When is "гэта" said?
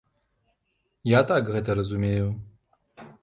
1.57-1.77